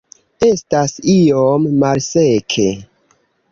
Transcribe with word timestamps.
Estas 0.45 0.95
iom 1.17 1.69
malseke 1.85 2.67